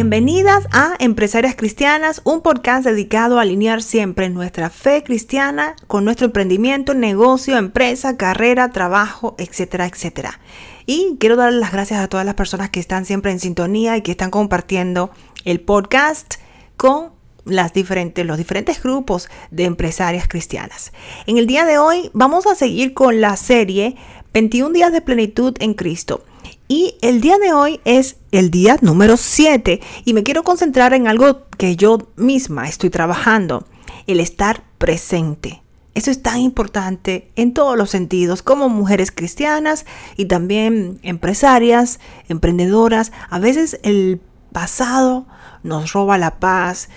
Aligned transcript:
Bienvenidas 0.00 0.66
a 0.72 0.94
Empresarias 0.98 1.54
Cristianas, 1.54 2.22
un 2.24 2.40
podcast 2.40 2.86
dedicado 2.86 3.38
a 3.38 3.42
alinear 3.42 3.82
siempre 3.82 4.30
nuestra 4.30 4.70
fe 4.70 5.02
cristiana 5.02 5.76
con 5.88 6.06
nuestro 6.06 6.24
emprendimiento, 6.24 6.94
negocio, 6.94 7.58
empresa, 7.58 8.16
carrera, 8.16 8.70
trabajo, 8.70 9.34
etcétera, 9.36 9.84
etcétera. 9.84 10.40
Y 10.86 11.18
quiero 11.20 11.36
dar 11.36 11.52
las 11.52 11.70
gracias 11.70 12.00
a 12.00 12.08
todas 12.08 12.24
las 12.24 12.34
personas 12.34 12.70
que 12.70 12.80
están 12.80 13.04
siempre 13.04 13.30
en 13.30 13.40
sintonía 13.40 13.94
y 13.98 14.00
que 14.00 14.12
están 14.12 14.30
compartiendo 14.30 15.10
el 15.44 15.60
podcast 15.60 16.36
con 16.78 17.10
las 17.44 17.74
diferentes, 17.74 18.24
los 18.24 18.38
diferentes 18.38 18.82
grupos 18.82 19.28
de 19.50 19.64
empresarias 19.64 20.28
cristianas. 20.28 20.94
En 21.26 21.36
el 21.36 21.46
día 21.46 21.66
de 21.66 21.76
hoy 21.76 22.10
vamos 22.14 22.46
a 22.46 22.54
seguir 22.54 22.94
con 22.94 23.20
la 23.20 23.36
serie 23.36 23.96
21 24.32 24.72
días 24.72 24.92
de 24.92 25.02
plenitud 25.02 25.54
en 25.60 25.74
Cristo. 25.74 26.24
Y 26.70 26.94
el 27.02 27.20
día 27.20 27.36
de 27.38 27.52
hoy 27.52 27.80
es 27.84 28.18
el 28.30 28.52
día 28.52 28.76
número 28.80 29.16
7 29.16 29.80
y 30.04 30.14
me 30.14 30.22
quiero 30.22 30.44
concentrar 30.44 30.94
en 30.94 31.08
algo 31.08 31.48
que 31.58 31.74
yo 31.74 32.12
misma 32.14 32.68
estoy 32.68 32.90
trabajando, 32.90 33.66
el 34.06 34.20
estar 34.20 34.62
presente. 34.78 35.64
Eso 35.96 36.12
es 36.12 36.22
tan 36.22 36.38
importante 36.38 37.32
en 37.34 37.54
todos 37.54 37.76
los 37.76 37.90
sentidos, 37.90 38.44
como 38.44 38.68
mujeres 38.68 39.10
cristianas 39.10 39.84
y 40.16 40.26
también 40.26 41.00
empresarias, 41.02 41.98
emprendedoras. 42.28 43.10
A 43.30 43.40
veces 43.40 43.80
el 43.82 44.20
pasado 44.50 45.26
nos 45.62 45.92
roba 45.92 46.18
la 46.18 46.38
paz, 46.38 46.88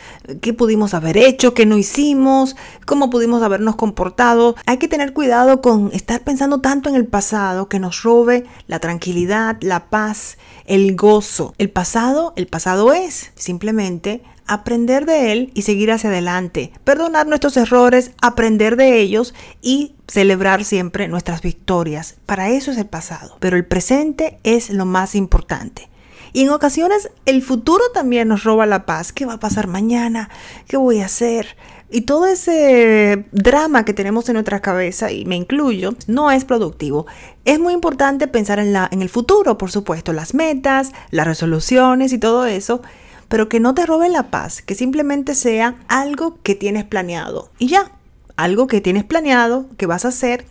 qué 0.41 0.53
pudimos 0.53 0.93
haber 0.93 1.17
hecho, 1.17 1.53
qué 1.53 1.65
no 1.65 1.77
hicimos, 1.77 2.55
cómo 2.85 3.09
pudimos 3.09 3.43
habernos 3.43 3.75
comportado. 3.75 4.55
Hay 4.65 4.77
que 4.77 4.87
tener 4.87 5.13
cuidado 5.13 5.61
con 5.61 5.89
estar 5.93 6.21
pensando 6.21 6.61
tanto 6.61 6.89
en 6.89 6.95
el 6.95 7.05
pasado 7.05 7.67
que 7.67 7.79
nos 7.79 8.03
robe 8.03 8.45
la 8.67 8.79
tranquilidad, 8.79 9.57
la 9.61 9.89
paz, 9.89 10.37
el 10.65 10.95
gozo. 10.95 11.53
El 11.57 11.69
pasado, 11.69 12.33
el 12.35 12.47
pasado 12.47 12.93
es 12.93 13.31
simplemente 13.35 14.23
aprender 14.45 15.05
de 15.05 15.31
él 15.31 15.51
y 15.53 15.61
seguir 15.61 15.91
hacia 15.91 16.09
adelante, 16.09 16.73
perdonar 16.83 17.27
nuestros 17.27 17.55
errores, 17.55 18.11
aprender 18.21 18.75
de 18.75 18.99
ellos 18.99 19.33
y 19.61 19.95
celebrar 20.07 20.65
siempre 20.65 21.07
nuestras 21.07 21.41
victorias. 21.41 22.15
Para 22.25 22.49
eso 22.49 22.71
es 22.71 22.77
el 22.77 22.85
pasado, 22.85 23.37
pero 23.39 23.55
el 23.55 23.65
presente 23.65 24.39
es 24.43 24.69
lo 24.69 24.85
más 24.85 25.15
importante. 25.15 25.89
Y 26.33 26.41
en 26.41 26.49
ocasiones 26.49 27.11
el 27.25 27.43
futuro 27.43 27.83
también 27.93 28.27
nos 28.27 28.43
roba 28.43 28.65
la 28.65 28.87
paz. 28.87 29.13
¿Qué 29.13 29.25
va 29.25 29.33
a 29.33 29.39
pasar 29.39 29.67
mañana? 29.67 30.29
¿Qué 30.67 30.77
voy 30.77 30.99
a 30.99 31.05
hacer? 31.05 31.55
Y 31.91 32.01
todo 32.01 32.25
ese 32.25 33.25
drama 33.31 33.85
que 33.85 33.93
tenemos 33.93 34.27
en 34.27 34.33
nuestra 34.33 34.59
cabeza, 34.59 35.11
y 35.11 35.25
me 35.25 35.35
incluyo, 35.35 35.93
no 36.07 36.31
es 36.31 36.43
productivo. 36.43 37.05
Es 37.45 37.59
muy 37.59 37.73
importante 37.73 38.27
pensar 38.27 38.57
en, 38.57 38.73
la, 38.73 38.89
en 38.91 39.03
el 39.03 39.09
futuro, 39.09 39.59
por 39.59 39.69
supuesto, 39.69 40.11
las 40.11 40.33
metas, 40.33 40.91
las 41.11 41.27
resoluciones 41.27 42.11
y 42.11 42.17
todo 42.17 42.47
eso, 42.47 42.81
pero 43.27 43.47
que 43.47 43.59
no 43.59 43.75
te 43.75 43.85
robe 43.85 44.09
la 44.09 44.31
paz, 44.31 44.63
que 44.63 44.73
simplemente 44.73 45.35
sea 45.35 45.75
algo 45.87 46.39
que 46.41 46.55
tienes 46.55 46.83
planeado. 46.83 47.51
Y 47.59 47.67
ya, 47.67 47.91
algo 48.37 48.65
que 48.65 48.81
tienes 48.81 49.03
planeado, 49.03 49.67
que 49.77 49.85
vas 49.85 50.05
a 50.05 50.07
hacer, 50.07 50.47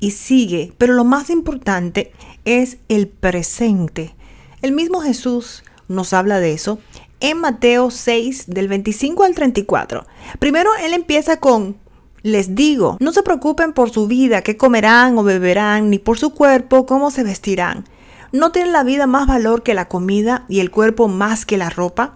y 0.00 0.10
sigue. 0.10 0.72
Pero 0.76 0.94
lo 0.94 1.04
más 1.04 1.30
importante 1.30 2.10
es 2.44 2.78
el 2.88 3.06
presente 3.06 4.16
el 4.62 4.72
mismo 4.72 5.00
Jesús 5.00 5.62
nos 5.88 6.12
habla 6.12 6.40
de 6.40 6.52
eso 6.52 6.78
en 7.20 7.38
Mateo 7.38 7.90
6 7.90 8.44
del 8.48 8.68
25 8.68 9.24
al 9.24 9.34
34. 9.34 10.06
Primero 10.38 10.70
él 10.82 10.94
empieza 10.94 11.38
con, 11.38 11.76
les 12.22 12.54
digo, 12.54 12.96
no 13.00 13.12
se 13.12 13.22
preocupen 13.22 13.72
por 13.72 13.90
su 13.90 14.06
vida, 14.06 14.42
qué 14.42 14.56
comerán 14.56 15.16
o 15.18 15.22
beberán, 15.22 15.90
ni 15.90 15.98
por 15.98 16.18
su 16.18 16.30
cuerpo, 16.30 16.86
cómo 16.86 17.10
se 17.10 17.22
vestirán. 17.22 17.84
¿No 18.32 18.52
tiene 18.52 18.70
la 18.70 18.84
vida 18.84 19.06
más 19.06 19.26
valor 19.26 19.62
que 19.62 19.74
la 19.74 19.88
comida 19.88 20.44
y 20.48 20.60
el 20.60 20.70
cuerpo 20.70 21.08
más 21.08 21.44
que 21.44 21.58
la 21.58 21.68
ropa? 21.68 22.14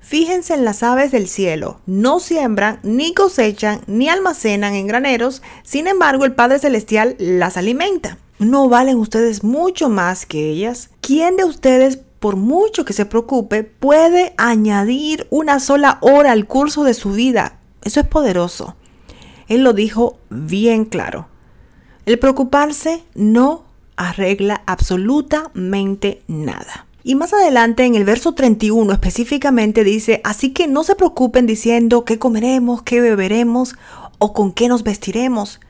Fíjense 0.00 0.54
en 0.54 0.64
las 0.64 0.84
aves 0.84 1.10
del 1.10 1.26
cielo, 1.26 1.80
no 1.86 2.20
siembran, 2.20 2.78
ni 2.84 3.12
cosechan, 3.12 3.80
ni 3.88 4.08
almacenan 4.08 4.74
en 4.74 4.86
graneros, 4.86 5.42
sin 5.64 5.88
embargo 5.88 6.24
el 6.24 6.32
Padre 6.32 6.60
Celestial 6.60 7.16
las 7.18 7.56
alimenta. 7.56 8.16
¿No 8.38 8.68
valen 8.68 8.98
ustedes 8.98 9.42
mucho 9.42 9.88
más 9.88 10.24
que 10.24 10.48
ellas? 10.48 10.90
¿Quién 11.06 11.36
de 11.36 11.44
ustedes, 11.44 12.00
por 12.18 12.34
mucho 12.34 12.84
que 12.84 12.92
se 12.92 13.06
preocupe, 13.06 13.62
puede 13.62 14.34
añadir 14.38 15.28
una 15.30 15.60
sola 15.60 15.98
hora 16.00 16.32
al 16.32 16.48
curso 16.48 16.82
de 16.82 16.94
su 16.94 17.12
vida? 17.12 17.60
Eso 17.82 18.00
es 18.00 18.08
poderoso. 18.08 18.74
Él 19.46 19.62
lo 19.62 19.72
dijo 19.72 20.18
bien 20.30 20.84
claro. 20.84 21.28
El 22.06 22.18
preocuparse 22.18 23.04
no 23.14 23.66
arregla 23.94 24.64
absolutamente 24.66 26.24
nada. 26.26 26.86
Y 27.04 27.14
más 27.14 27.32
adelante 27.32 27.84
en 27.84 27.94
el 27.94 28.04
verso 28.04 28.34
31 28.34 28.92
específicamente 28.92 29.84
dice, 29.84 30.20
así 30.24 30.52
que 30.52 30.66
no 30.66 30.82
se 30.82 30.96
preocupen 30.96 31.46
diciendo 31.46 32.04
qué 32.04 32.18
comeremos, 32.18 32.82
qué 32.82 33.00
beberemos 33.00 33.76
o 34.18 34.32
con 34.32 34.50
qué 34.52 34.66
nos 34.66 34.82
vestiremos 34.82 35.60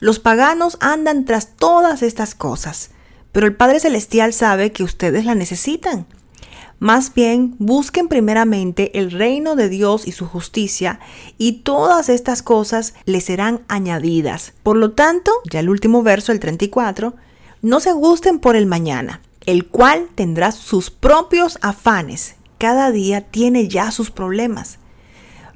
los 0.00 0.18
paganos 0.18 0.76
andan 0.80 1.24
tras 1.24 1.56
todas 1.56 2.02
estas 2.02 2.34
cosas, 2.34 2.90
pero 3.34 3.48
el 3.48 3.56
Padre 3.56 3.80
Celestial 3.80 4.32
sabe 4.32 4.70
que 4.70 4.84
ustedes 4.84 5.24
la 5.24 5.34
necesitan. 5.34 6.06
Más 6.78 7.12
bien, 7.14 7.56
busquen 7.58 8.06
primeramente 8.06 8.96
el 8.96 9.10
reino 9.10 9.56
de 9.56 9.68
Dios 9.68 10.06
y 10.06 10.12
su 10.12 10.26
justicia, 10.26 11.00
y 11.36 11.62
todas 11.64 12.08
estas 12.08 12.44
cosas 12.44 12.94
les 13.06 13.24
serán 13.24 13.62
añadidas. 13.66 14.52
Por 14.62 14.76
lo 14.76 14.92
tanto, 14.92 15.32
ya 15.50 15.58
el 15.58 15.68
último 15.68 16.04
verso, 16.04 16.30
el 16.30 16.38
34, 16.38 17.14
no 17.60 17.80
se 17.80 17.92
gusten 17.92 18.38
por 18.38 18.54
el 18.54 18.66
mañana, 18.66 19.20
el 19.46 19.66
cual 19.66 20.06
tendrá 20.14 20.52
sus 20.52 20.90
propios 20.90 21.58
afanes. 21.60 22.36
Cada 22.58 22.92
día 22.92 23.20
tiene 23.20 23.66
ya 23.66 23.90
sus 23.90 24.12
problemas. 24.12 24.78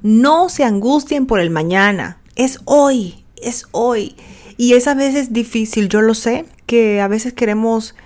No 0.02 0.48
se 0.48 0.64
angustien 0.64 1.26
por 1.26 1.38
el 1.38 1.50
mañana, 1.50 2.20
es 2.34 2.58
hoy, 2.64 3.24
es 3.40 3.66
hoy. 3.70 4.16
Y 4.56 4.72
es 4.72 4.88
a 4.88 4.94
veces 4.94 5.32
difícil, 5.32 5.88
yo 5.88 6.00
lo 6.00 6.14
sé, 6.14 6.44
que 6.68 7.00
a 7.00 7.08
veces 7.08 7.32
queremos, 7.32 7.96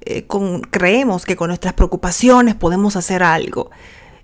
eh, 0.00 0.22
con, 0.26 0.62
creemos 0.62 1.26
que 1.26 1.36
con 1.36 1.48
nuestras 1.48 1.74
preocupaciones 1.74 2.54
podemos 2.54 2.96
hacer 2.96 3.22
algo. 3.22 3.70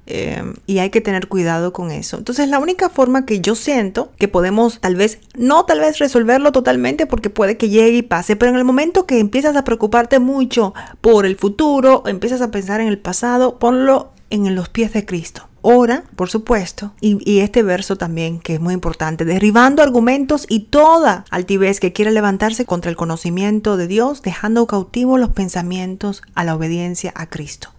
Eh, 0.06 0.42
y 0.64 0.78
hay 0.78 0.88
que 0.88 1.02
tener 1.02 1.28
cuidado 1.28 1.74
con 1.74 1.90
eso. 1.90 2.16
Entonces 2.16 2.48
la 2.48 2.58
única 2.60 2.88
forma 2.88 3.26
que 3.26 3.40
yo 3.40 3.54
siento 3.54 4.10
que 4.16 4.26
podemos 4.26 4.80
tal 4.80 4.96
vez, 4.96 5.18
no 5.36 5.66
tal 5.66 5.80
vez 5.80 5.98
resolverlo 5.98 6.50
totalmente 6.50 7.04
porque 7.04 7.28
puede 7.28 7.58
que 7.58 7.68
llegue 7.68 7.98
y 7.98 8.02
pase, 8.02 8.34
pero 8.34 8.50
en 8.50 8.56
el 8.56 8.64
momento 8.64 9.04
que 9.04 9.18
empiezas 9.18 9.54
a 9.54 9.64
preocuparte 9.64 10.18
mucho 10.18 10.72
por 11.02 11.26
el 11.26 11.36
futuro, 11.36 12.04
empiezas 12.06 12.40
a 12.40 12.50
pensar 12.50 12.80
en 12.80 12.88
el 12.88 12.98
pasado, 12.98 13.58
ponlo 13.58 14.12
en 14.30 14.54
los 14.54 14.70
pies 14.70 14.94
de 14.94 15.04
Cristo. 15.04 15.47
Ora, 15.60 16.04
por 16.14 16.30
supuesto, 16.30 16.92
y, 17.00 17.40
este 17.40 17.64
verso 17.64 17.96
también 17.96 18.38
que 18.38 18.54
es 18.54 18.60
muy 18.60 18.74
importante, 18.74 19.24
derribando 19.24 19.82
argumentos 19.82 20.46
y 20.48 20.60
toda 20.60 21.24
altivez 21.30 21.80
que 21.80 21.92
quiera 21.92 22.12
levantarse 22.12 22.64
contra 22.64 22.90
el 22.90 22.96
conocimiento 22.96 23.76
de 23.76 23.88
Dios, 23.88 24.22
dejando 24.22 24.68
cautivos 24.68 25.18
los 25.18 25.30
pensamientos 25.30 26.22
a 26.34 26.44
la 26.44 26.54
obediencia 26.54 27.12
a 27.16 27.26
Cristo. 27.28 27.70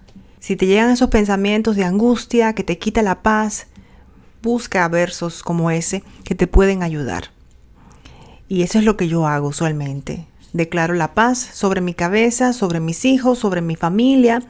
Si 0.41 0.57
te 0.57 0.65
llegan 0.65 0.91
esos 0.91 1.09
pensamientos 1.09 1.77
de 1.77 1.85
angustia 1.85 2.53
que 2.53 2.63
te 2.63 2.77
quita 2.77 3.01
la 3.01 3.21
paz, 3.21 3.67
busca 4.41 4.87
versos 4.89 5.41
como 5.41 5.71
ese 5.71 6.03
que 6.25 6.35
te 6.35 6.47
pueden 6.47 6.83
ayudar. 6.83 7.31
Y 8.49 8.63
eso 8.63 8.79
es 8.79 8.83
lo 8.83 8.97
que 8.97 9.07
yo 9.07 9.25
hago 9.25 9.47
usualmente. 9.47 10.27
Declaro 10.51 10.95
la 10.95 11.13
paz 11.13 11.37
sobre 11.53 11.79
mi 11.79 11.93
cabeza, 11.93 12.51
sobre 12.51 12.81
mis 12.81 13.05
hijos, 13.05 13.39
sobre 13.39 13.61
mi 13.61 13.75
familia. 13.75 14.41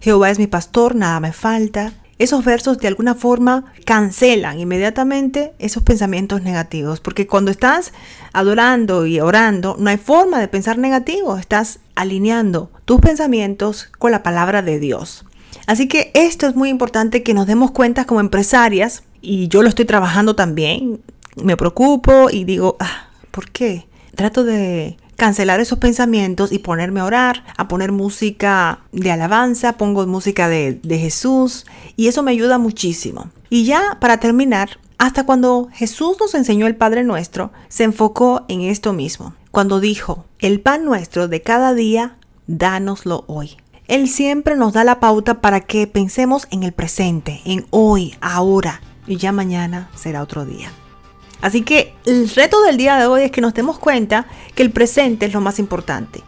Jehová 0.00 0.30
es 0.30 0.38
mi 0.38 0.46
pastor, 0.46 0.96
nada 0.96 1.20
me 1.20 1.32
falta 1.32 1.92
esos 2.18 2.44
versos 2.44 2.78
de 2.78 2.88
alguna 2.88 3.14
forma 3.14 3.72
cancelan 3.84 4.58
inmediatamente 4.58 5.52
esos 5.58 5.82
pensamientos 5.82 6.42
negativos, 6.42 7.00
porque 7.00 7.26
cuando 7.26 7.50
estás 7.50 7.92
adorando 8.32 9.06
y 9.06 9.20
orando, 9.20 9.76
no 9.78 9.90
hay 9.90 9.98
forma 9.98 10.40
de 10.40 10.48
pensar 10.48 10.78
negativo, 10.78 11.36
estás 11.36 11.80
alineando 11.94 12.70
tus 12.84 13.00
pensamientos 13.00 13.90
con 13.98 14.12
la 14.12 14.22
palabra 14.22 14.62
de 14.62 14.78
Dios. 14.78 15.24
Así 15.66 15.88
que 15.88 16.10
esto 16.14 16.46
es 16.46 16.54
muy 16.54 16.68
importante 16.68 17.22
que 17.22 17.34
nos 17.34 17.46
demos 17.46 17.70
cuenta 17.70 18.04
como 18.04 18.20
empresarias, 18.20 19.02
y 19.20 19.48
yo 19.48 19.62
lo 19.62 19.68
estoy 19.68 19.84
trabajando 19.84 20.36
también, 20.36 21.00
me 21.42 21.56
preocupo 21.56 22.30
y 22.30 22.44
digo, 22.44 22.76
ah, 22.80 23.08
¿por 23.30 23.50
qué? 23.50 23.86
Trato 24.14 24.44
de 24.44 24.96
cancelar 25.16 25.60
esos 25.60 25.78
pensamientos 25.78 26.52
y 26.52 26.58
ponerme 26.58 27.00
a 27.00 27.04
orar, 27.04 27.44
a 27.56 27.68
poner 27.68 27.92
música 27.92 28.80
de 28.92 29.10
alabanza, 29.10 29.74
pongo 29.74 30.06
música 30.06 30.48
de, 30.48 30.78
de 30.82 30.98
Jesús 30.98 31.66
y 31.96 32.08
eso 32.08 32.22
me 32.22 32.32
ayuda 32.32 32.58
muchísimo. 32.58 33.30
Y 33.50 33.64
ya 33.64 33.98
para 34.00 34.18
terminar, 34.18 34.78
hasta 34.98 35.26
cuando 35.26 35.68
Jesús 35.72 36.16
nos 36.20 36.34
enseñó 36.34 36.66
el 36.66 36.76
Padre 36.76 37.04
Nuestro, 37.04 37.52
se 37.68 37.84
enfocó 37.84 38.44
en 38.48 38.62
esto 38.62 38.92
mismo, 38.92 39.34
cuando 39.50 39.80
dijo, 39.80 40.24
el 40.38 40.60
pan 40.60 40.84
nuestro 40.84 41.28
de 41.28 41.42
cada 41.42 41.74
día, 41.74 42.16
dánoslo 42.46 43.24
hoy. 43.26 43.56
Él 43.88 44.08
siempre 44.08 44.56
nos 44.56 44.72
da 44.72 44.84
la 44.84 44.98
pauta 44.98 45.40
para 45.40 45.60
que 45.60 45.86
pensemos 45.86 46.48
en 46.50 46.62
el 46.62 46.72
presente, 46.72 47.40
en 47.44 47.66
hoy, 47.70 48.16
ahora, 48.20 48.80
y 49.06 49.16
ya 49.16 49.32
mañana 49.32 49.90
será 49.94 50.22
otro 50.22 50.44
día. 50.44 50.70
Así 51.40 51.62
que 51.62 51.94
el 52.06 52.28
reto 52.30 52.60
del 52.62 52.76
día 52.76 52.96
de 52.96 53.06
hoy 53.06 53.22
es 53.22 53.30
que 53.30 53.40
nos 53.40 53.54
demos 53.54 53.78
cuenta 53.78 54.26
que 54.54 54.62
el 54.62 54.70
presente 54.70 55.26
es 55.26 55.32
lo 55.32 55.40
más 55.40 55.58
importante, 55.58 56.22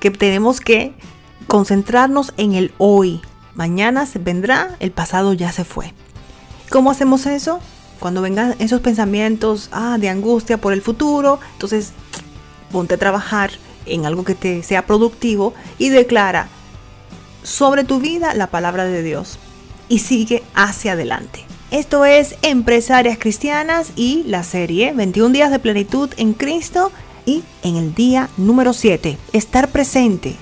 que 0.00 0.10
tenemos 0.10 0.60
que 0.60 0.94
concentrarnos 1.46 2.34
en 2.36 2.54
el 2.54 2.72
hoy, 2.78 3.20
Mañana 3.54 4.06
se 4.06 4.18
vendrá, 4.18 4.76
el 4.80 4.92
pasado 4.92 5.34
ya 5.34 5.52
se 5.52 5.64
fue. 5.64 5.92
¿Cómo 6.70 6.90
hacemos 6.90 7.26
eso? 7.26 7.60
Cuando 8.00 8.22
vengan 8.22 8.54
esos 8.58 8.80
pensamientos 8.80 9.68
ah, 9.72 9.98
de 10.00 10.08
angustia 10.08 10.58
por 10.58 10.72
el 10.72 10.80
futuro, 10.80 11.38
entonces 11.52 11.92
ponte 12.70 12.94
a 12.94 12.98
trabajar 12.98 13.50
en 13.84 14.06
algo 14.06 14.24
que 14.24 14.34
te 14.34 14.62
sea 14.62 14.86
productivo 14.86 15.52
y 15.78 15.90
declara 15.90 16.48
sobre 17.42 17.84
tu 17.84 18.00
vida 18.00 18.32
la 18.34 18.46
palabra 18.46 18.84
de 18.84 19.02
Dios 19.02 19.38
y 19.88 19.98
sigue 19.98 20.42
hacia 20.54 20.92
adelante. 20.92 21.44
Esto 21.72 22.04
es 22.04 22.36
Empresarias 22.42 23.16
Cristianas 23.18 23.92
y 23.96 24.24
la 24.24 24.42
serie 24.42 24.92
21 24.92 25.30
días 25.30 25.50
de 25.50 25.58
plenitud 25.58 26.10
en 26.18 26.34
Cristo 26.34 26.92
y 27.24 27.44
en 27.62 27.76
el 27.76 27.94
día 27.94 28.28
número 28.36 28.74
7, 28.74 29.16
estar 29.32 29.70
presente 29.70 30.36